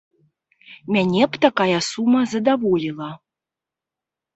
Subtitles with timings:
[0.95, 3.11] Мяне б такая сума задаволіла.